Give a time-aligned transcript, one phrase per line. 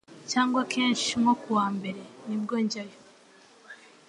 [0.31, 2.97] cyangwa kenshi nko kuwa mbere nibwo njyayo